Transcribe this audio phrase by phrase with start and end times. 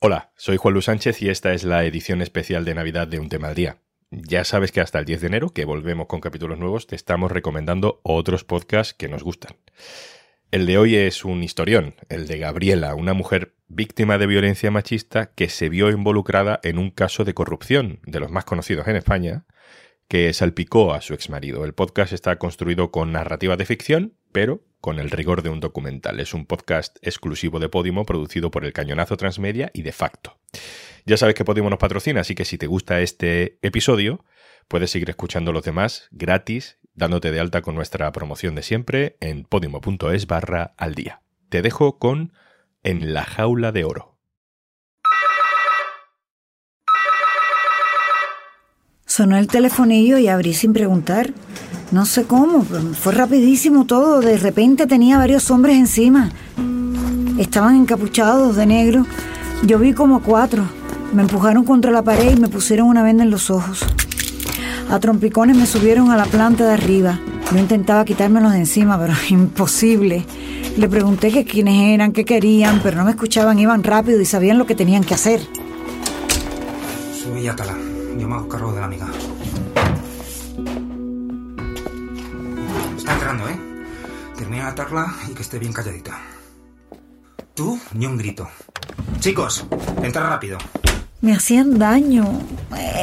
[0.00, 3.28] Hola, soy Juan Luis Sánchez y esta es la edición especial de Navidad de Un
[3.28, 3.78] tema al día.
[4.12, 7.32] Ya sabes que hasta el 10 de enero, que volvemos con capítulos nuevos, te estamos
[7.32, 9.56] recomendando otros podcasts que nos gustan.
[10.52, 15.32] El de hoy es un historión, el de Gabriela, una mujer víctima de violencia machista
[15.32, 19.46] que se vio involucrada en un caso de corrupción, de los más conocidos en España,
[20.06, 21.64] que salpicó a su exmarido.
[21.64, 26.20] El podcast está construido con narrativa de ficción, pero con el rigor de un documental.
[26.20, 30.38] Es un podcast exclusivo de Podimo producido por el Cañonazo Transmedia y de facto.
[31.06, 34.24] Ya sabes que Podimo nos patrocina, así que si te gusta este episodio,
[34.68, 39.44] puedes seguir escuchando los demás gratis, dándote de alta con nuestra promoción de siempre en
[39.44, 41.22] podimo.es barra al día.
[41.48, 42.32] Te dejo con
[42.82, 44.18] En la jaula de oro.
[49.04, 51.32] Sonó el telefonillo y abrí sin preguntar.
[51.90, 52.64] No sé cómo,
[53.00, 54.20] fue rapidísimo todo.
[54.20, 56.30] De repente tenía varios hombres encima.
[57.38, 59.06] Estaban encapuchados de negro.
[59.64, 60.64] Yo vi como cuatro.
[61.14, 63.86] Me empujaron contra la pared y me pusieron una venda en los ojos.
[64.90, 67.18] A trompicones me subieron a la planta de arriba.
[67.50, 70.26] Yo intentaba quitármelos de encima, pero imposible.
[70.76, 74.58] Le pregunté que quiénes eran, qué querían, pero no me escuchaban, iban rápido y sabían
[74.58, 75.40] lo que tenían que hacer.
[77.14, 77.76] Soy Atala.
[78.18, 79.06] Yo me de la amiga.
[84.70, 86.18] Atarla y que esté bien calladita.
[87.54, 88.48] Tú, ni un grito.
[89.20, 89.66] Chicos,
[90.02, 90.58] entra rápido.
[91.20, 92.24] Me hacían daño.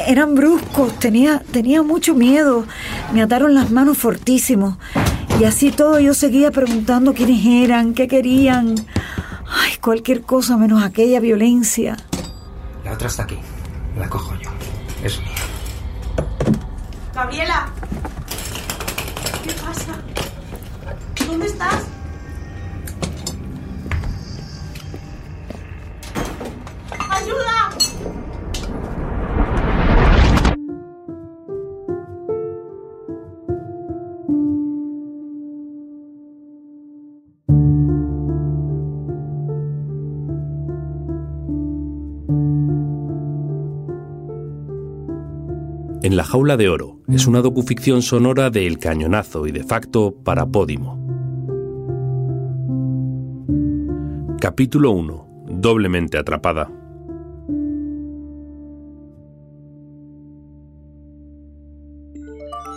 [0.06, 0.98] Eran bruscos.
[0.98, 2.64] Tenía, tenía mucho miedo.
[3.12, 4.78] Me ataron las manos fortísimo.
[5.38, 8.74] Y así todo yo seguía preguntando quiénes eran, qué querían.
[9.46, 11.96] Ay, cualquier cosa menos aquella violencia.
[12.84, 13.38] La otra está aquí.
[13.98, 14.50] La cojo yo.
[15.04, 15.30] Es mía.
[17.14, 17.68] Gabriela.
[19.44, 20.05] ¿Qué pasa?
[21.26, 21.84] ¿Dónde estás?
[27.10, 27.70] ¡Ayuda!
[46.02, 50.14] En la jaula de oro es una docuficción sonora de El Cañonazo y de facto
[50.22, 51.05] para Podimo.
[54.48, 55.48] Capítulo 1.
[55.48, 56.70] Doblemente atrapada.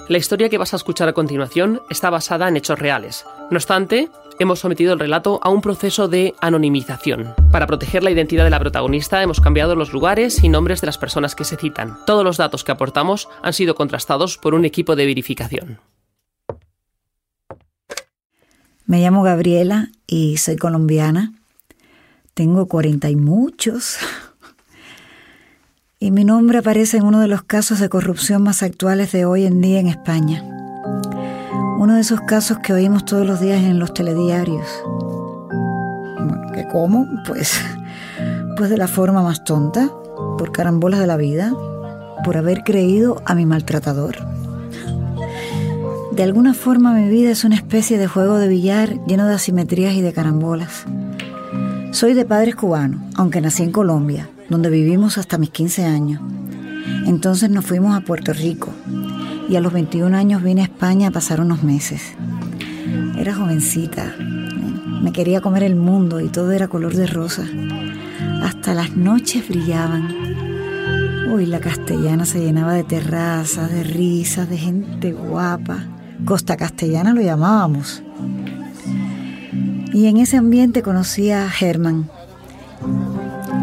[0.08, 3.24] La historia que vas a escuchar a continuación está basada en hechos reales.
[3.52, 4.10] No obstante,
[4.40, 7.36] hemos sometido el relato a un proceso de anonimización.
[7.52, 10.98] Para proteger la identidad de la protagonista hemos cambiado los lugares y nombres de las
[10.98, 12.00] personas que se citan.
[12.08, 15.82] Todos los datos que aportamos han sido contrastados por un equipo de verificación.
[18.88, 21.39] Me llamo Gabriela y soy colombiana.
[22.40, 23.98] Tengo cuarenta y muchos.
[26.00, 29.46] Y mi nombre aparece en uno de los casos de corrupción más actuales de hoy
[29.46, 30.42] en día en España.
[31.78, 34.66] Uno de esos casos que oímos todos los días en los telediarios.
[36.54, 37.06] ¿Qué cómo?
[37.28, 37.60] Pues,
[38.56, 39.92] pues de la forma más tonta,
[40.38, 41.54] por carambolas de la vida,
[42.24, 44.16] por haber creído a mi maltratador.
[46.14, 49.94] De alguna forma mi vida es una especie de juego de billar lleno de asimetrías
[49.96, 50.86] y de carambolas.
[51.92, 56.22] Soy de padres cubanos, aunque nací en Colombia, donde vivimos hasta mis 15 años.
[57.08, 58.72] Entonces nos fuimos a Puerto Rico
[59.50, 62.14] y a los 21 años vine a España a pasar unos meses.
[63.18, 64.16] Era jovencita,
[65.02, 67.46] me quería comer el mundo y todo era color de rosa.
[68.44, 70.14] Hasta las noches brillaban.
[71.34, 75.86] Uy, la castellana se llenaba de terrazas, de risas, de gente guapa.
[76.24, 78.04] Costa Castellana lo llamábamos.
[79.92, 82.10] Y en ese ambiente conocí a Germán,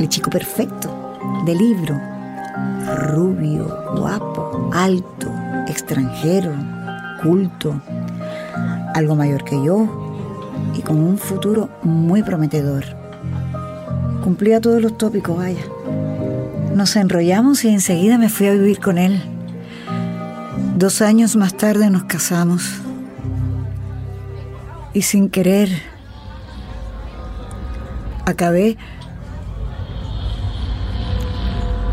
[0.01, 2.01] el chico perfecto, de libro,
[2.97, 3.67] rubio,
[3.97, 5.31] guapo, alto,
[5.69, 6.53] extranjero,
[7.23, 7.81] culto,
[8.95, 9.87] algo mayor que yo
[10.75, 12.85] y con un futuro muy prometedor.
[14.25, 15.65] Cumplía todos los tópicos, vaya.
[16.75, 19.23] Nos enrollamos y enseguida me fui a vivir con él.
[20.77, 22.81] Dos años más tarde nos casamos.
[24.93, 25.71] Y sin querer,
[28.27, 28.77] acabé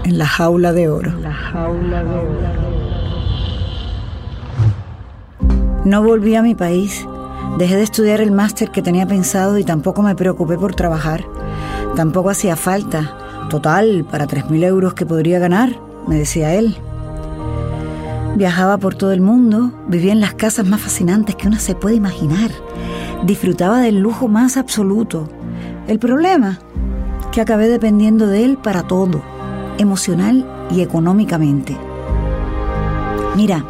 [0.03, 1.13] en la jaula de oro.
[1.21, 2.53] La jaula de oro.
[5.85, 7.07] No volví a mi país.
[7.57, 11.23] Dejé de estudiar el máster que tenía pensado y tampoco me preocupé por trabajar.
[11.95, 13.17] Tampoco hacía falta.
[13.49, 15.77] Total, para 3.000 euros que podría ganar,
[16.07, 16.75] me decía él.
[18.35, 21.95] Viajaba por todo el mundo, vivía en las casas más fascinantes que uno se puede
[21.95, 22.49] imaginar.
[23.23, 25.29] Disfrutaba del lujo más absoluto.
[25.85, 26.59] El problema,
[27.33, 29.21] que acabé dependiendo de él para todo,
[29.77, 31.75] emocional y económicamente.
[33.35, 33.65] Mira,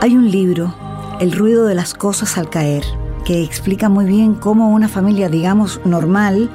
[0.00, 0.74] hay un libro,
[1.20, 2.82] El ruido de las cosas al caer,
[3.24, 6.50] que explica muy bien cómo una familia, digamos, normal,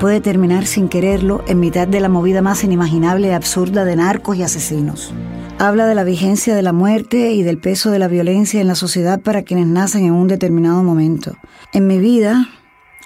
[0.00, 4.36] puede terminar sin quererlo en mitad de la movida más inimaginable y absurda de narcos
[4.36, 5.14] y asesinos.
[5.60, 8.74] Habla de la vigencia de la muerte y del peso de la violencia en la
[8.74, 11.36] sociedad para quienes nacen en un determinado momento.
[11.72, 12.48] En mi vida,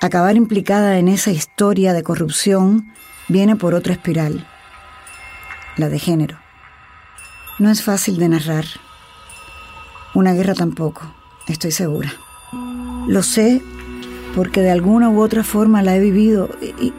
[0.01, 2.93] acabar implicada en esa historia de corrupción
[3.29, 4.47] viene por otra espiral,
[5.77, 6.39] la de género.
[7.59, 8.65] No es fácil de narrar.
[10.15, 11.15] Una guerra tampoco,
[11.47, 12.13] estoy segura.
[13.07, 13.63] Lo sé
[14.35, 16.49] porque de alguna u otra forma la he vivido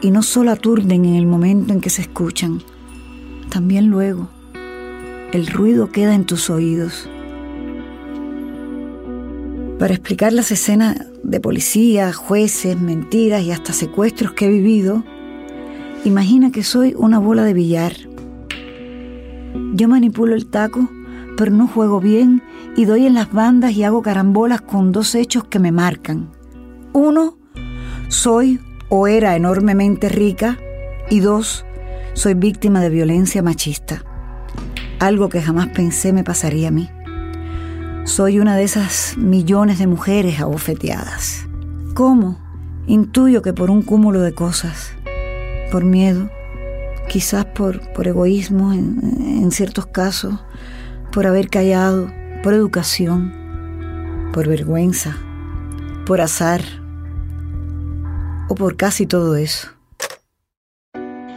[0.00, 2.62] y, no solo aturden en el momento en que se escuchan,
[3.50, 4.28] también luego.
[5.32, 7.08] El ruido queda en tus oídos.
[9.78, 15.02] Para explicar las escenas de policía, jueces, mentiras y hasta secuestros que he vivido,
[16.04, 17.92] imagina que soy una bola de billar.
[19.72, 20.88] Yo manipulo el taco,
[21.36, 22.42] pero no juego bien
[22.76, 26.30] y doy en las bandas y hago carambolas con dos hechos que me marcan.
[26.92, 27.36] Uno,
[28.08, 30.56] soy o era enormemente rica
[31.10, 31.64] y dos,
[32.12, 34.04] soy víctima de violencia machista.
[35.00, 36.88] Algo que jamás pensé me pasaría a mí.
[38.04, 41.46] Soy una de esas millones de mujeres abofeteadas.
[41.94, 42.38] ¿Cómo?
[42.86, 44.92] Intuyo que por un cúmulo de cosas.
[45.72, 46.28] Por miedo,
[47.08, 49.00] quizás por, por egoísmo en,
[49.42, 50.34] en ciertos casos,
[51.12, 52.12] por haber callado,
[52.42, 53.32] por educación,
[54.34, 55.16] por vergüenza,
[56.04, 56.60] por azar
[58.50, 59.73] o por casi todo eso.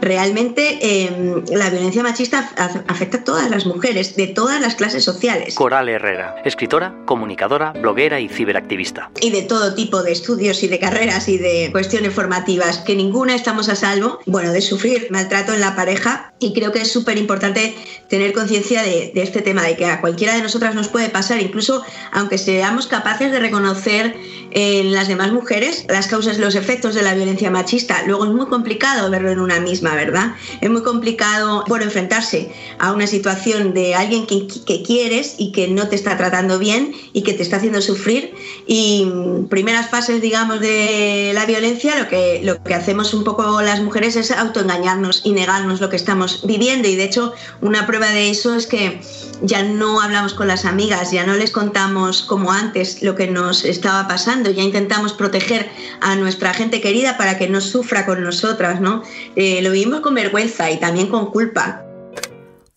[0.00, 2.50] Realmente em, la violencia machista
[2.86, 5.54] afecta a todas las mujeres de todas las clases sociales.
[5.54, 9.10] Coral Herrera, escritora, comunicadora, bloguera y ciberactivista.
[9.20, 13.34] Y de todo tipo de estudios y de carreras y de cuestiones formativas, que ninguna
[13.34, 16.32] estamos a salvo, bueno, de sufrir maltrato en la pareja.
[16.38, 17.74] Y creo que es súper importante
[18.08, 21.40] tener conciencia de, de este tema, de que a cualquiera de nosotras nos puede pasar,
[21.40, 24.16] incluso aunque seamos capaces de reconocer
[24.50, 28.02] en las demás mujeres las causas, los efectos de la violencia machista.
[28.06, 30.34] Luego es muy complicado verlo en una misma, ¿verdad?
[30.60, 35.68] Es muy complicado, bueno, enfrentarse a una situación de alguien que, que quieres y que
[35.68, 38.34] no te está tratando bien y que te está haciendo sufrir.
[38.66, 43.60] Y mm, primeras fases, digamos, de la violencia, lo que, lo que hacemos un poco
[43.62, 46.88] las mujeres es autoengañarnos y negarnos lo que estamos viviendo.
[46.88, 49.00] Y de hecho, una prueba de eso es que
[49.42, 53.64] ya no hablamos con las amigas, ya no les contamos como antes lo que nos
[53.64, 55.68] estaba pasando, ya intentamos proteger
[56.00, 59.02] a nuestra gente querida para que no sufra con nosotras, ¿no?
[59.36, 61.84] Eh, lo vivimos con vergüenza y también con culpa.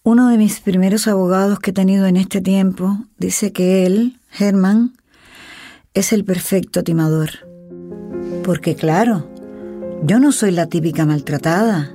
[0.04, 4.94] Uno de mis primeros abogados que he tenido en este tiempo dice que él, Herman,
[5.96, 7.30] es el perfecto timador.
[8.44, 9.28] Porque claro,
[10.04, 11.92] yo no soy la típica maltratada.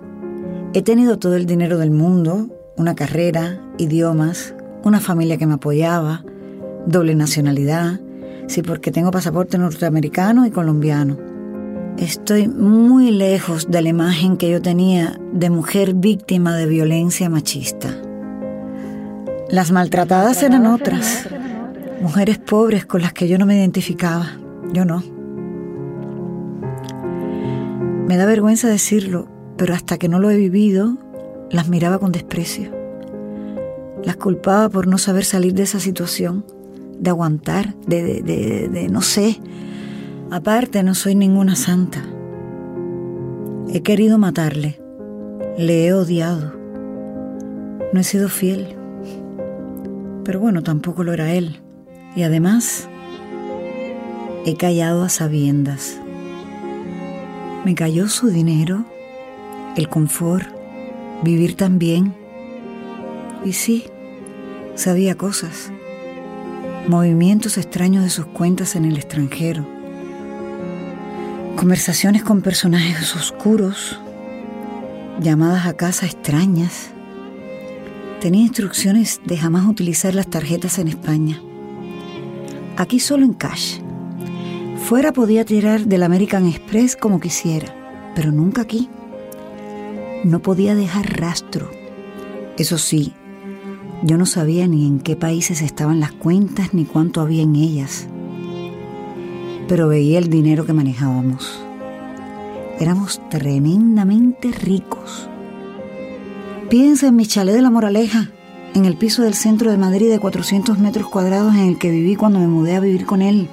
[0.74, 6.24] He tenido todo el dinero del mundo, una carrera, idiomas, una familia que me apoyaba,
[6.86, 8.00] doble nacionalidad,
[8.48, 11.25] sí, porque tengo pasaporte norteamericano y colombiano.
[11.98, 17.88] Estoy muy lejos de la imagen que yo tenía de mujer víctima de violencia machista.
[19.48, 21.26] Las maltratadas eran otras,
[22.02, 24.32] mujeres pobres con las que yo no me identificaba,
[24.74, 25.02] yo no.
[28.06, 29.26] Me da vergüenza decirlo,
[29.56, 30.98] pero hasta que no lo he vivido,
[31.50, 32.70] las miraba con desprecio.
[34.04, 36.44] Las culpaba por no saber salir de esa situación,
[36.98, 39.40] de aguantar, de, de, no sé.
[40.30, 42.02] Aparte, no soy ninguna santa.
[43.68, 44.80] He querido matarle.
[45.56, 46.52] Le he odiado.
[47.92, 48.76] No he sido fiel.
[50.24, 51.60] Pero bueno, tampoco lo era él.
[52.16, 52.88] Y además,
[54.44, 56.00] he callado a sabiendas.
[57.64, 58.84] Me cayó su dinero,
[59.76, 60.46] el confort,
[61.22, 62.14] vivir tan bien.
[63.44, 63.84] Y sí,
[64.74, 65.70] sabía cosas,
[66.88, 69.66] movimientos extraños de sus cuentas en el extranjero,
[71.56, 73.98] conversaciones con personajes oscuros,
[75.20, 76.90] llamadas a casa extrañas.
[78.20, 81.40] Tenía instrucciones de jamás utilizar las tarjetas en España.
[82.76, 83.78] Aquí solo en cash.
[84.84, 87.74] Fuera podía tirar del American Express como quisiera,
[88.14, 88.90] pero nunca aquí.
[90.24, 91.70] No podía dejar rastro.
[92.58, 93.14] Eso sí,
[94.02, 98.08] yo no sabía ni en qué países estaban las cuentas ni cuánto había en ellas.
[99.68, 101.60] Pero veía el dinero que manejábamos.
[102.78, 105.28] Éramos tremendamente ricos.
[106.68, 108.30] Piensa en mi chalet de la Moraleja,
[108.74, 112.16] en el piso del centro de Madrid de 400 metros cuadrados en el que viví
[112.16, 113.48] cuando me mudé a vivir con él.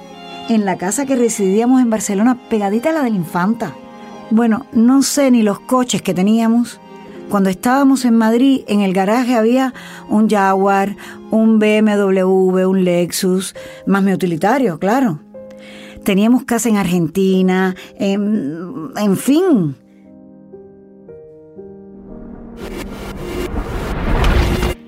[0.50, 3.74] En la casa que residíamos en Barcelona, pegadita a la de la Infanta
[4.30, 6.80] Bueno, no sé ni los coches que teníamos.
[7.30, 9.72] Cuando estábamos en Madrid, en el garaje había
[10.10, 10.96] un Jaguar,
[11.30, 13.54] un BMW, un Lexus,
[13.86, 15.20] más mi utilitario, claro.
[16.04, 19.74] Teníamos casa en Argentina, en, en fin.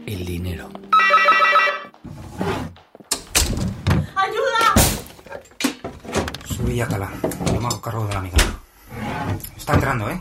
[0.05, 0.69] El dinero.
[4.15, 4.75] ¡Ayuda!
[6.45, 7.11] Sube y atala.
[7.47, 8.37] Yo me hago cargo de la amiga.
[9.57, 10.21] Está entrando, ¿eh?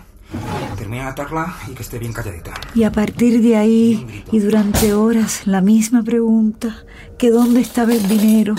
[0.78, 2.54] Termina de atarla y que esté bien calladita.
[2.74, 6.86] Y a partir de ahí, y durante horas, la misma pregunta,
[7.18, 8.56] que dónde estaba el dinero.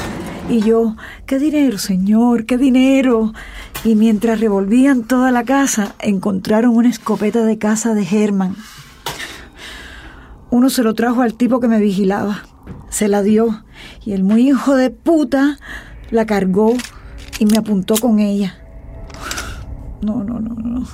[0.48, 0.94] Y yo,
[1.26, 2.46] ¿qué dinero, señor?
[2.46, 3.32] ¿Qué dinero?
[3.84, 8.54] Y mientras revolvían toda la casa, encontraron una escopeta de casa de Herman.
[10.50, 12.44] Uno se lo trajo al tipo que me vigilaba.
[12.90, 13.64] Se la dio.
[14.04, 15.58] Y el muy hijo de puta
[16.10, 16.74] la cargó
[17.40, 18.56] y me apuntó con ella.
[20.00, 20.86] No, no, no, no.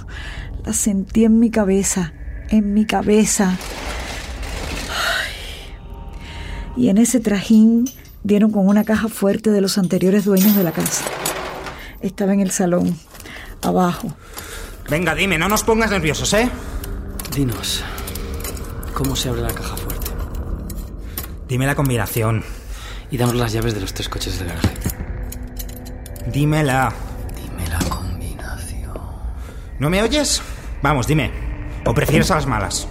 [0.64, 2.14] La sentí en mi cabeza,
[2.48, 3.58] en mi cabeza.
[6.74, 7.84] Y en ese trajín
[8.22, 11.04] dieron con una caja fuerte de los anteriores dueños de la casa.
[12.00, 12.98] Estaba en el salón,
[13.62, 14.14] abajo.
[14.90, 16.50] Venga, dime, no nos pongas nerviosos, ¿eh?
[17.34, 17.82] Dinos,
[18.94, 20.10] ¿cómo se abre la caja fuerte?
[21.48, 22.44] Dime la combinación.
[23.10, 24.74] Y damos las llaves de los tres coches del garaje.
[26.32, 26.94] Dímela.
[27.36, 28.96] Dime la combinación.
[29.78, 30.40] ¿No me oyes?
[30.82, 31.30] Vamos, dime.
[31.84, 32.88] ¿O prefieres a las malas?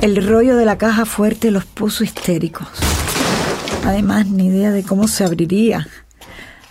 [0.00, 2.93] El rollo de la caja fuerte los puso histéricos.
[3.84, 5.86] Además, ni idea de cómo se abriría.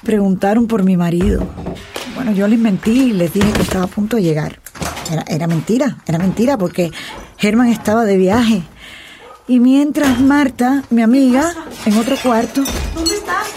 [0.03, 1.47] Preguntaron por mi marido.
[2.15, 4.59] Bueno, yo les mentí y les dije que estaba a punto de llegar.
[5.11, 6.91] Era, era mentira, era mentira porque
[7.37, 8.63] Germán estaba de viaje.
[9.47, 11.53] Y mientras Marta, mi amiga,
[11.85, 12.63] en otro cuarto,
[12.95, 13.47] ¿Dónde estás?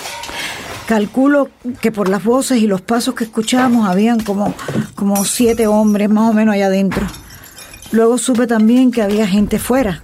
[0.87, 1.51] calculo
[1.81, 4.55] que por las voces y los pasos que escuchábamos habían como,
[4.95, 7.07] como siete hombres más o menos allá adentro.
[7.93, 10.03] Luego supe también que había gente fuera,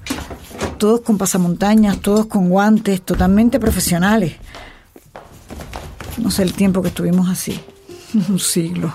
[0.83, 4.33] todos con pasamontañas, todos con guantes, totalmente profesionales.
[6.19, 7.61] No sé el tiempo que estuvimos así,
[8.29, 8.93] un siglo.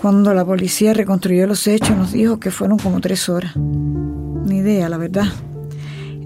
[0.00, 3.54] Cuando la policía reconstruyó los hechos nos dijo que fueron como tres horas.
[3.54, 5.26] Ni idea, la verdad.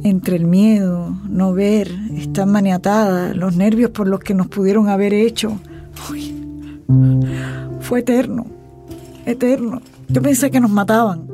[0.04, 5.12] Entre el miedo, no ver, estar maniatada, los nervios por los que nos pudieron haber
[5.12, 5.58] hecho.
[7.80, 8.46] Fue eterno,
[9.26, 9.82] eterno.
[10.06, 11.31] Yo pensé que nos mataban.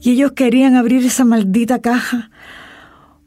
[0.00, 2.30] Y ellos querían abrir esa maldita caja.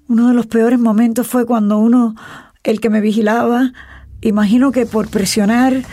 [0.07, 2.15] Uno de los peores momentos fue cuando uno,
[2.63, 3.73] el que me vigilaba,
[4.21, 5.83] imagino que por presionar,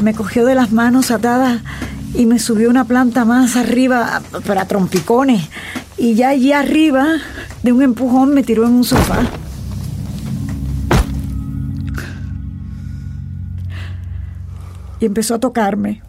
[0.00, 1.60] me cogió de las manos atadas
[2.14, 5.48] y me subió una planta más arriba para trompicones.
[5.96, 7.06] Y ya allí arriba,
[7.64, 9.18] de un empujón, me tiró en un sofá.
[15.00, 16.02] Y empezó a tocarme.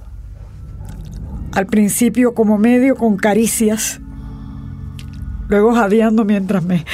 [1.53, 3.99] Al principio como medio con caricias.
[5.49, 6.85] Luego jadeando mientras me...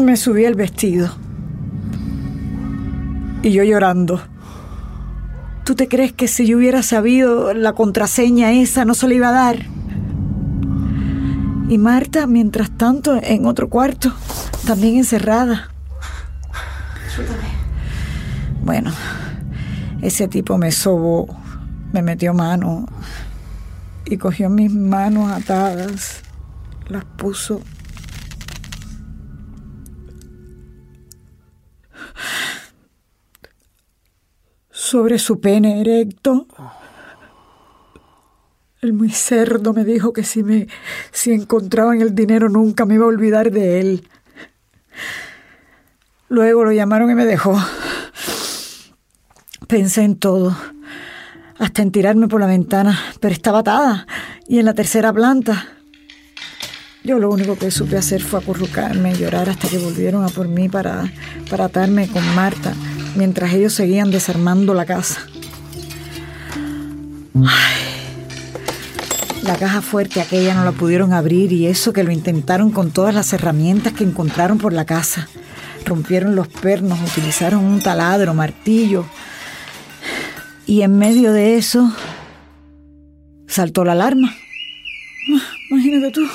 [0.00, 1.08] Me subí el vestido.
[3.42, 4.20] Y yo llorando.
[5.64, 9.28] ¿Tú te crees que si yo hubiera sabido la contraseña esa no se la iba
[9.28, 9.58] a dar?
[11.68, 14.12] Y Marta, mientras tanto, en otro cuarto,
[14.66, 15.70] también encerrada.
[18.64, 18.90] Bueno,
[20.02, 21.28] ese tipo me sobó,
[21.92, 22.86] me metió mano
[24.06, 26.22] y cogió mis manos atadas,
[26.88, 27.62] las puso
[34.70, 36.46] sobre su pene erecto.
[38.80, 40.68] El muy cerdo me dijo que si me
[41.10, 44.08] si encontraban el dinero nunca me iba a olvidar de él.
[46.28, 47.58] Luego lo llamaron y me dejó.
[49.66, 50.54] Pensé en todo,
[51.58, 54.06] hasta en tirarme por la ventana, pero estaba atada
[54.48, 55.66] y en la tercera planta.
[57.02, 60.48] Yo lo único que supe hacer fue acurrucarme y llorar hasta que volvieron a por
[60.48, 61.04] mí para,
[61.50, 62.72] para atarme con Marta,
[63.14, 65.20] mientras ellos seguían desarmando la casa.
[67.34, 67.84] Ay,
[69.44, 73.14] la caja fuerte aquella no la pudieron abrir y eso que lo intentaron con todas
[73.14, 75.28] las herramientas que encontraron por la casa.
[75.84, 79.04] Rompieron los pernos, utilizaron un taladro, martillo.
[80.66, 81.92] Y en medio de eso
[83.46, 84.34] saltó la alarma.
[85.34, 86.26] Ah, Imagínate tú.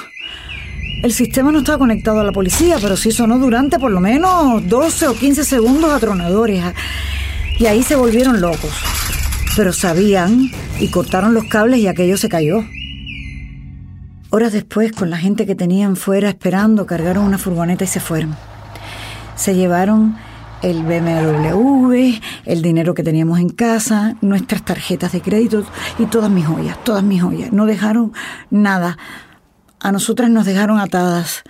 [1.03, 4.67] El sistema no estaba conectado a la policía, pero sí sonó durante por lo menos
[4.67, 6.63] 12 o 15 segundos atronadores.
[7.57, 8.71] Y ahí se volvieron locos.
[9.55, 12.65] Pero sabían y cortaron los cables y aquello se cayó.
[14.29, 18.35] Horas después, con la gente que tenían fuera esperando, cargaron una furgoneta y se fueron.
[19.35, 20.17] Se llevaron
[20.61, 25.63] el BMW, el dinero que teníamos en casa, nuestras tarjetas de crédito
[25.97, 27.51] y todas mis joyas, todas mis joyas.
[27.51, 28.13] No dejaron
[28.49, 28.97] nada.
[29.79, 31.43] A nosotras nos dejaron atadas.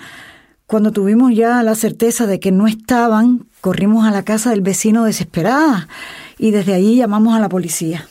[0.67, 5.03] Cuando tuvimos ya la certeza de que no estaban, corrimos a la casa del vecino
[5.03, 5.87] desesperada
[6.37, 8.05] y desde allí llamamos a la policía.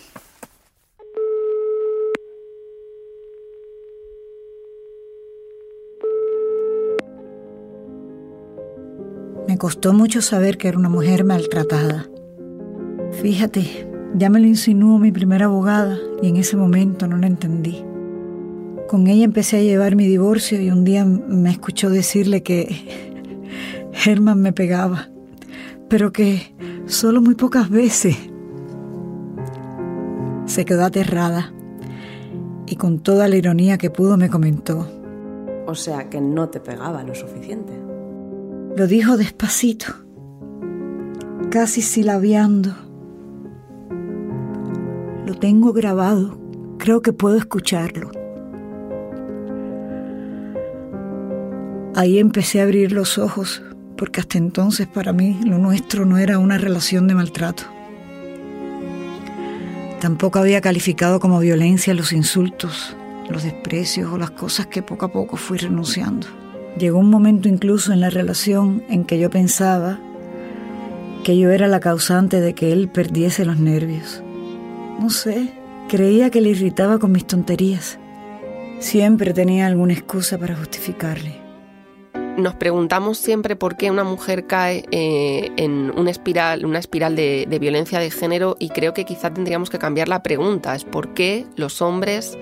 [9.59, 12.07] Costó mucho saber que era una mujer maltratada.
[13.21, 17.85] Fíjate, ya me lo insinuó mi primera abogada y en ese momento no la entendí.
[18.87, 22.69] Con ella empecé a llevar mi divorcio y un día me escuchó decirle que
[24.07, 25.09] Herman me pegaba,
[25.89, 26.55] pero que
[26.87, 28.17] solo muy pocas veces.
[30.47, 31.53] Se quedó aterrada
[32.65, 34.87] y con toda la ironía que pudo me comentó.
[35.67, 37.88] O sea que no te pegaba lo suficiente.
[38.79, 39.87] Lo dijo despacito,
[41.51, 42.77] casi silabeando.
[45.27, 46.39] Lo tengo grabado,
[46.79, 48.13] creo que puedo escucharlo.
[51.97, 53.65] Ahí empecé a abrir los ojos,
[53.97, 57.65] porque hasta entonces para mí lo nuestro no era una relación de maltrato.
[60.01, 62.97] Tampoco había calificado como violencia los insultos,
[63.29, 66.38] los desprecios o las cosas que poco a poco fui renunciando.
[66.79, 69.99] Llegó un momento incluso en la relación en que yo pensaba
[71.25, 74.23] que yo era la causante de que él perdiese los nervios.
[75.01, 75.53] No sé,
[75.89, 77.99] creía que le irritaba con mis tonterías.
[78.79, 81.41] Siempre tenía alguna excusa para justificarle.
[82.37, 87.47] Nos preguntamos siempre por qué una mujer cae eh, en una espiral, una espiral de,
[87.51, 90.77] de violencia de género y creo que quizá tendríamos que cambiar la pregunta.
[90.77, 92.39] Es por qué los hombres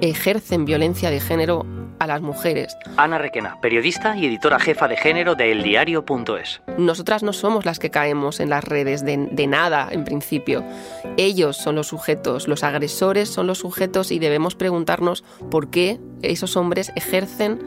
[0.00, 1.64] ejercen violencia de género
[1.98, 2.76] a las mujeres.
[2.96, 6.60] Ana Requena, periodista y editora jefa de género de eldiario.es.
[6.78, 10.64] Nosotras no somos las que caemos en las redes de, de, nada, en principio.
[11.16, 16.56] Ellos son los sujetos, los agresores son los sujetos y debemos preguntarnos por qué esos
[16.56, 17.60] hombres ejercen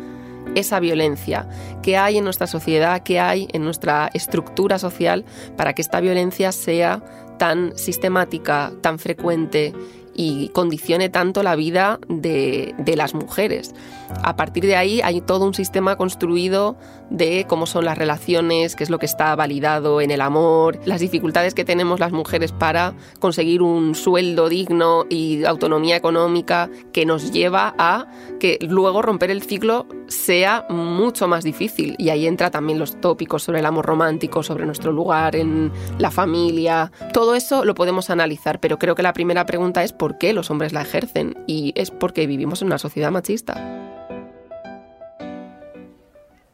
[0.55, 1.47] esa violencia,
[1.83, 5.25] qué hay en nuestra sociedad, qué hay en nuestra estructura social
[5.57, 7.03] para que esta violencia sea
[7.37, 9.73] tan sistemática, tan frecuente
[10.21, 13.73] y condicione tanto la vida de, de, las mujeres.
[14.21, 16.75] A partir de ahí hay todo un sistema construido
[17.09, 20.99] de cómo son las relaciones, qué es lo que está validado en el amor, las
[20.99, 27.31] dificultades que tenemos las mujeres para conseguir un sueldo digno y autonomía económica que nos
[27.31, 28.07] lleva a
[28.39, 31.95] que luego romper el ciclo sea mucho más difícil.
[31.97, 36.11] Y ahí entra también los tópicos sobre el amor romántico, sobre nuestro lugar en la
[36.11, 36.91] familia.
[37.13, 40.49] Todo eso lo podemos analizar, pero creo que la primera pregunta es por qué los
[40.49, 41.37] hombres la ejercen.
[41.47, 43.88] Y es porque vivimos en una sociedad machista.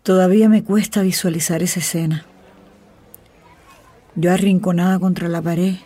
[0.06, 2.26] Todavía me cuesta visualizar esa escena.
[4.14, 5.78] Yo arrinconada contra la pared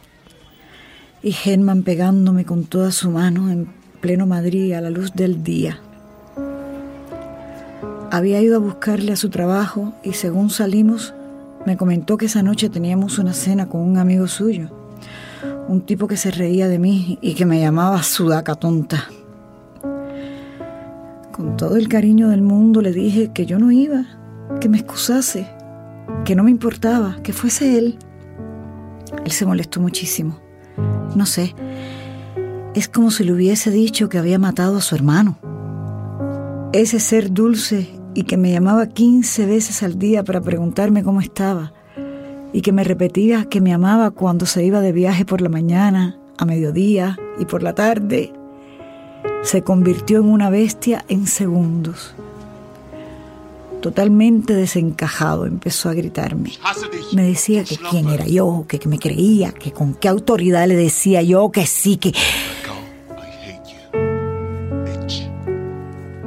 [1.23, 3.69] y Herman pegándome con toda su mano en
[4.01, 5.79] pleno Madrid a la luz del día.
[8.11, 11.13] Había ido a buscarle a su trabajo y según salimos
[11.65, 14.67] me comentó que esa noche teníamos una cena con un amigo suyo,
[15.69, 19.07] un tipo que se reía de mí y que me llamaba sudaca tonta.
[21.39, 24.03] Con todo el cariño del mundo le dije que yo no iba,
[24.59, 25.47] que me excusase,
[26.25, 27.97] que no me importaba, que fuese él.
[29.23, 30.37] Él se molestó muchísimo.
[31.15, 31.55] No sé,
[32.75, 35.39] es como si le hubiese dicho que había matado a su hermano.
[36.73, 41.71] Ese ser dulce y que me llamaba 15 veces al día para preguntarme cómo estaba
[42.51, 46.19] y que me repetía que me amaba cuando se iba de viaje por la mañana,
[46.37, 48.33] a mediodía y por la tarde
[49.43, 52.13] se convirtió en una bestia en segundos.
[53.81, 56.51] Totalmente desencajado empezó a gritarme.
[57.13, 61.21] Me decía que quién era yo, que, me creía, que con qué autoridad le decía
[61.21, 62.13] yo que sí, que...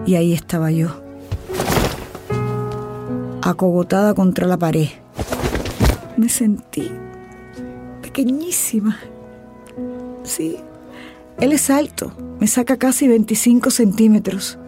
[0.06, 0.88] Y ahí estaba yo,
[3.42, 4.88] acogotada contra la pared.
[6.16, 6.90] Me sentí
[8.00, 8.98] pequeñísima.
[10.24, 10.58] Sí,
[11.42, 14.60] él es alto, me saca casi 25 centímetros.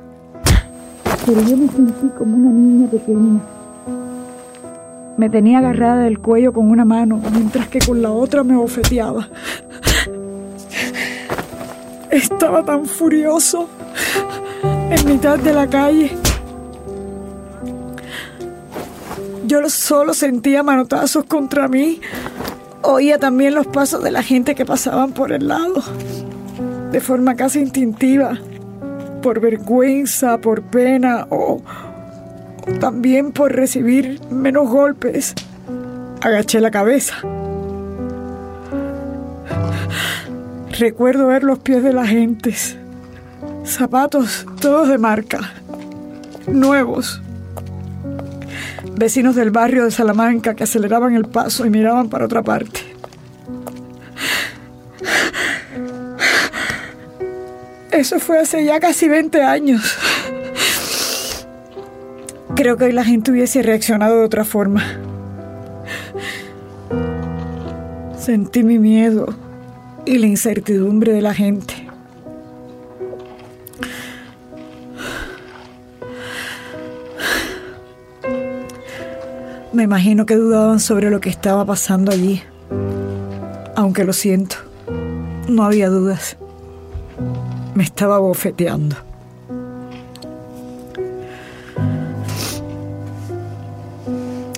[1.25, 3.41] Pero yo me sentí como una niña pequeña.
[5.17, 9.29] Me tenía agarrada del cuello con una mano, mientras que con la otra me bofeteaba.
[12.11, 13.69] Estaba tan furioso
[14.91, 16.11] en mitad de la calle.
[19.47, 22.01] Yo solo sentía manotazos contra mí.
[22.83, 25.85] Oía también los pasos de la gente que pasaban por el lado
[26.95, 28.39] de forma casi instintiva.
[29.21, 35.35] por vergüenza, por pena o, o también por recibir menos golpes,
[36.21, 37.17] agaché la cabeza.
[40.79, 42.77] Recuerdo ver los pies de las gentes,
[43.65, 45.53] zapatos todos de marca,
[46.47, 47.21] nuevos.
[48.97, 52.84] Vecinos del barrio de Salamanca que aceleraban el paso y miraban para otra parte.
[57.95, 59.97] Eso fue hace ya casi 20 años.
[62.57, 64.83] Creo que hoy la gente hubiese reaccionado de otra forma.
[68.19, 69.33] Sentí mi miedo
[70.05, 71.73] y la incertidumbre de la gente.
[79.73, 82.43] Me imagino que dudaban sobre lo que estaba pasando allí.
[83.77, 84.57] Aunque lo siento,
[85.49, 86.37] no había dudas.
[87.75, 88.97] Me estaba bofeteando.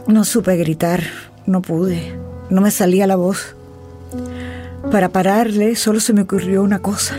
[0.07, 1.03] No supe gritar,
[1.47, 2.19] no pude,
[2.51, 3.57] no me salía la voz.
[4.91, 7.17] Para pararle solo se me ocurrió una cosa.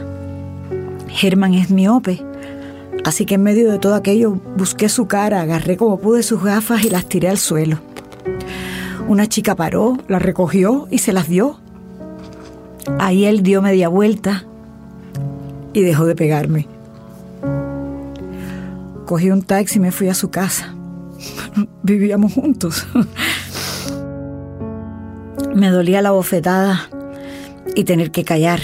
[1.09, 2.23] Germán es miope,
[3.03, 6.85] así que en medio de todo aquello busqué su cara, agarré como pude sus gafas
[6.85, 7.79] y las tiré al suelo.
[9.07, 11.59] Una chica paró, las recogió y se las dio.
[12.99, 14.45] Ahí él dio media vuelta
[15.77, 16.67] y dejó de pegarme.
[19.05, 20.73] Cogí un taxi y me fui a su casa.
[21.83, 22.87] Vivíamos juntos.
[25.55, 26.89] Me dolía la bofetada
[27.75, 28.59] y tener que callar.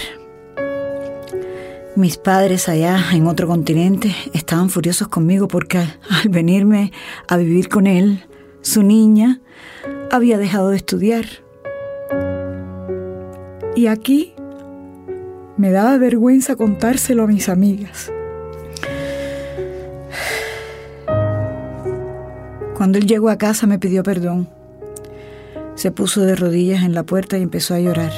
[1.96, 6.92] Mis padres allá en otro continente estaban furiosos conmigo porque al venirme
[7.28, 8.24] a vivir con él,
[8.62, 9.40] su niña
[10.10, 11.26] había dejado de estudiar.
[13.76, 14.34] Y aquí
[15.58, 18.12] me daba vergüenza contárselo a mis amigas.
[22.76, 24.48] Cuando él llegó a casa me pidió perdón.
[25.76, 28.12] Se puso de rodillas en la puerta y empezó a llorar.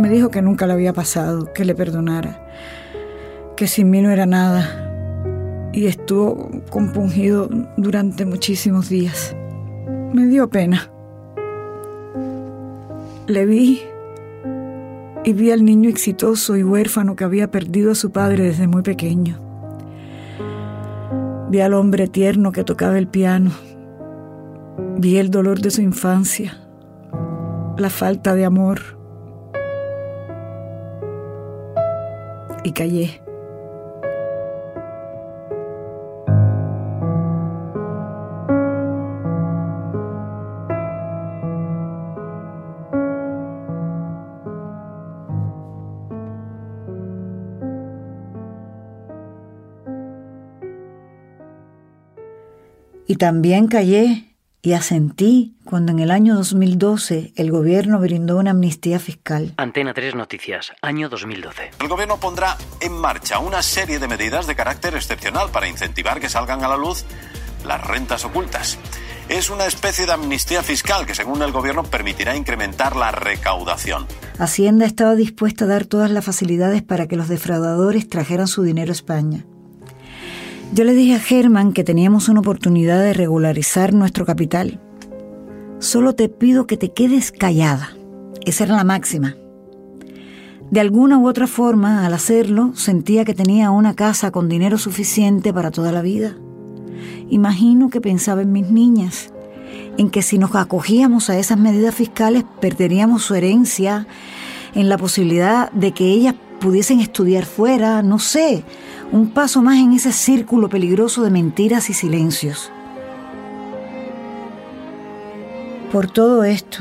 [0.00, 2.46] Me dijo que nunca le había pasado, que le perdonara,
[3.56, 4.84] que sin mí no era nada.
[5.72, 9.34] Y estuvo compungido durante muchísimos días.
[10.12, 10.90] Me dio pena.
[13.26, 13.82] Le vi
[15.28, 18.80] y vi al niño exitoso y huérfano que había perdido a su padre desde muy
[18.80, 19.38] pequeño.
[21.50, 23.50] Vi al hombre tierno que tocaba el piano.
[24.96, 26.56] Vi el dolor de su infancia,
[27.76, 28.80] la falta de amor.
[32.64, 33.27] Y callé.
[53.18, 54.24] También callé
[54.62, 59.52] y asentí cuando en el año 2012 el gobierno brindó una amnistía fiscal.
[59.56, 61.70] Antena 3 Noticias, año 2012.
[61.80, 66.28] El gobierno pondrá en marcha una serie de medidas de carácter excepcional para incentivar que
[66.28, 67.04] salgan a la luz
[67.64, 68.78] las rentas ocultas.
[69.28, 74.06] Es una especie de amnistía fiscal que, según el gobierno, permitirá incrementar la recaudación.
[74.38, 78.90] Hacienda estaba dispuesta a dar todas las facilidades para que los defraudadores trajeran su dinero
[78.90, 79.44] a España.
[80.74, 84.78] Yo le dije a Germán que teníamos una oportunidad de regularizar nuestro capital.
[85.78, 87.96] Solo te pido que te quedes callada.
[88.44, 89.34] Esa era la máxima.
[90.70, 95.54] De alguna u otra forma, al hacerlo, sentía que tenía una casa con dinero suficiente
[95.54, 96.36] para toda la vida.
[97.30, 99.32] Imagino que pensaba en mis niñas,
[99.96, 104.06] en que si nos acogíamos a esas medidas fiscales perderíamos su herencia,
[104.74, 108.64] en la posibilidad de que ellas pudiesen estudiar fuera, no sé,
[109.10, 112.70] un paso más en ese círculo peligroso de mentiras y silencios.
[115.92, 116.78] Por todo esto,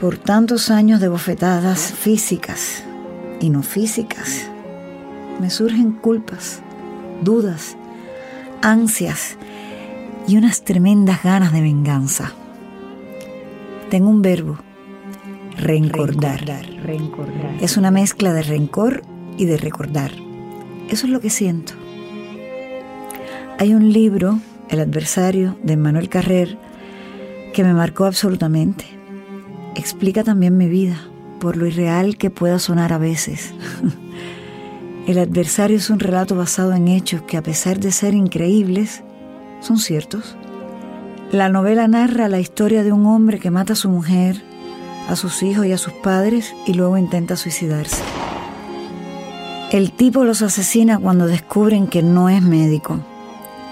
[0.00, 2.82] por tantos años de bofetadas físicas
[3.40, 4.50] y no físicas,
[5.40, 6.60] me surgen culpas,
[7.22, 7.76] dudas,
[8.62, 9.36] ansias
[10.26, 12.32] y unas tremendas ganas de venganza.
[13.90, 14.58] Tengo un verbo,
[15.56, 16.66] reencordar.
[17.60, 19.02] Es una mezcla de rencor
[19.36, 20.10] y de recordar.
[20.88, 21.72] Eso es lo que siento.
[23.58, 26.58] Hay un libro, El adversario, de Manuel Carrer,
[27.52, 28.84] que me marcó absolutamente.
[29.76, 31.00] Explica también mi vida,
[31.40, 33.54] por lo irreal que pueda sonar a veces.
[35.06, 39.02] El adversario es un relato basado en hechos que a pesar de ser increíbles,
[39.60, 40.36] son ciertos.
[41.30, 44.42] La novela narra la historia de un hombre que mata a su mujer,
[45.08, 48.02] a sus hijos y a sus padres y luego intenta suicidarse.
[49.74, 53.00] El tipo los asesina cuando descubren que no es médico,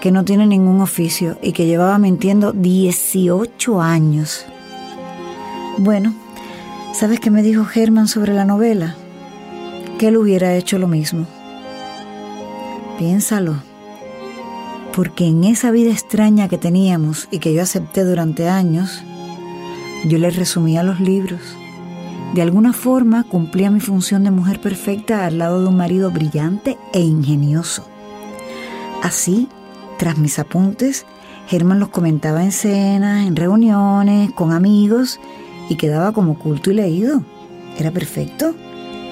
[0.01, 4.45] que no tiene ningún oficio y que llevaba mintiendo 18 años.
[5.77, 6.13] Bueno,
[6.91, 8.97] ¿sabes qué me dijo Germán sobre la novela?
[9.97, 11.25] Que él hubiera hecho lo mismo.
[12.99, 13.55] Piénsalo,
[14.93, 19.01] porque en esa vida extraña que teníamos y que yo acepté durante años,
[20.03, 21.39] yo le resumía los libros.
[22.33, 26.77] De alguna forma cumplía mi función de mujer perfecta al lado de un marido brillante
[26.91, 27.87] e ingenioso.
[29.03, 29.49] Así,
[29.99, 31.05] tras mis apuntes,
[31.47, 35.19] Germán los comentaba en cenas, en reuniones, con amigos
[35.69, 37.23] y quedaba como culto y leído.
[37.77, 38.55] Era perfecto.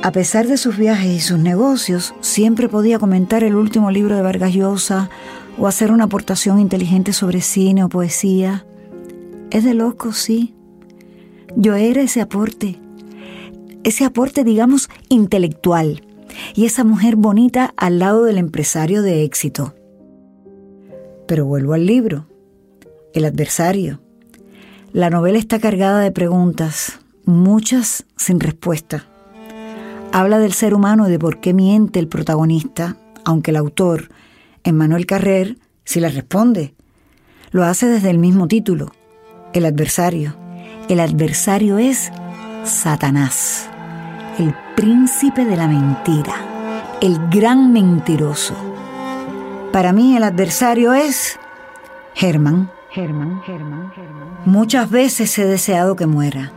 [0.01, 4.23] A pesar de sus viajes y sus negocios, siempre podía comentar el último libro de
[4.23, 5.11] Vargas Llosa
[5.59, 8.65] o hacer una aportación inteligente sobre cine o poesía.
[9.51, 10.55] Es de loco, sí.
[11.55, 12.79] Yo era ese aporte,
[13.83, 16.03] ese aporte, digamos, intelectual,
[16.55, 19.73] y esa mujer bonita al lado del empresario de éxito.
[21.27, 22.27] Pero vuelvo al libro,
[23.13, 24.01] El adversario.
[24.93, 29.05] La novela está cargada de preguntas, muchas sin respuesta.
[30.11, 34.09] Habla del ser humano y de por qué miente el protagonista, aunque el autor,
[34.63, 36.73] Emmanuel Carrer, sí la responde.
[37.51, 38.91] Lo hace desde el mismo título,
[39.53, 40.35] El adversario.
[40.89, 42.11] El adversario es
[42.65, 43.69] Satanás,
[44.41, 46.33] el príncipe de la mentira,
[46.99, 48.55] el gran mentiroso.
[49.71, 51.39] Para mí el adversario es
[52.15, 52.71] Germán.
[52.89, 54.37] Germán, Germán, Germán.
[54.45, 56.51] Muchas veces he deseado que muera.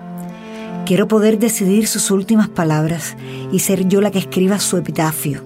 [0.87, 3.18] Quiero poder decidir sus últimas palabras
[3.53, 5.44] y ser yo la que escriba su epitafio.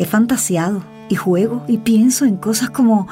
[0.00, 3.06] He fantaseado y juego y pienso en cosas como,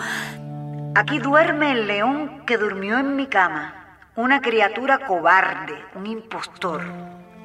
[0.96, 3.74] aquí duerme el león que durmió en mi cama
[4.16, 6.82] una criatura cobarde, un impostor,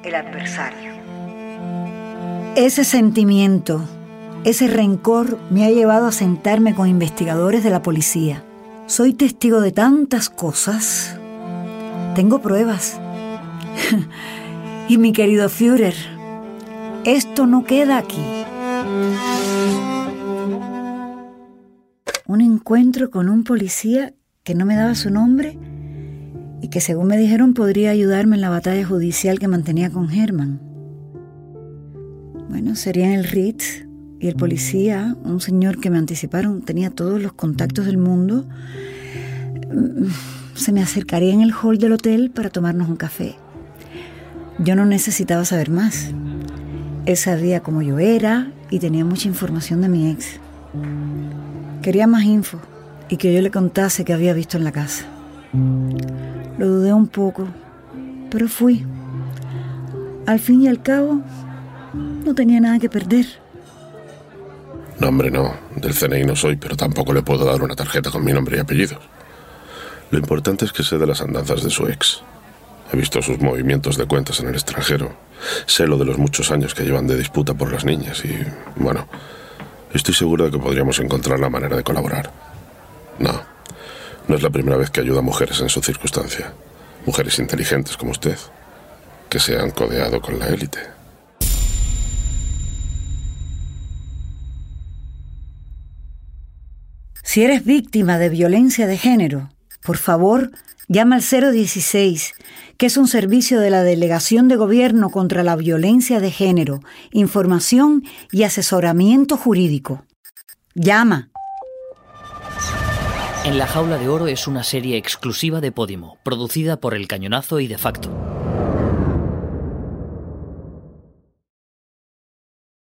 [0.02, 0.92] el adversario.
[2.56, 3.80] Ese sentimiento,
[4.44, 8.42] ese rencor me ha llevado a sentarme con investigadores de la policía.
[8.86, 11.16] Soy testigo de tantas cosas.
[12.14, 12.98] Tengo pruebas.
[14.88, 15.94] y mi querido Führer,
[17.04, 18.24] esto no queda aquí.
[22.26, 25.58] Un encuentro con un policía que no me daba su nombre
[26.62, 30.60] y que según me dijeron podría ayudarme en la batalla judicial que mantenía con Herman.
[32.48, 33.86] Bueno, sería en el Ritz
[34.18, 38.46] y el policía, un señor que me anticiparon, tenía todos los contactos del mundo,
[39.72, 40.06] mm,
[40.54, 43.36] se me acercaría en el hall del hotel para tomarnos un café.
[44.58, 46.12] Yo no necesitaba saber más.
[47.06, 50.38] Él sabía cómo yo era y tenía mucha información de mi ex.
[51.80, 52.60] Quería más info
[53.08, 55.06] y que yo le contase qué había visto en la casa.
[56.58, 57.46] Lo dudé un poco,
[58.30, 58.84] pero fui.
[60.26, 61.20] Al fin y al cabo,
[62.24, 63.26] no tenía nada que perder.
[64.98, 65.54] No, hombre, no.
[65.76, 68.60] Del CNI no soy, pero tampoco le puedo dar una tarjeta con mi nombre y
[68.60, 69.00] apellidos.
[70.10, 72.22] Lo importante es que sé de las andanzas de su ex.
[72.92, 75.12] He visto sus movimientos de cuentas en el extranjero.
[75.66, 78.36] Sé lo de los muchos años que llevan de disputa por las niñas y,
[78.76, 79.06] bueno,
[79.94, 82.30] estoy seguro de que podríamos encontrar la manera de colaborar.
[83.18, 83.40] No,
[84.30, 86.52] no es la primera vez que ayuda a mujeres en su circunstancia.
[87.04, 88.38] Mujeres inteligentes como usted,
[89.28, 90.78] que se han codeado con la élite.
[97.24, 99.50] Si eres víctima de violencia de género,
[99.82, 100.52] por favor,
[100.86, 102.34] llama al 016,
[102.76, 108.04] que es un servicio de la Delegación de Gobierno contra la Violencia de Género, información
[108.30, 110.04] y asesoramiento jurídico.
[110.74, 111.30] Llama
[113.44, 117.60] en la Jaula de Oro es una serie exclusiva de Podimo, producida por El Cañonazo
[117.60, 118.39] y De facto.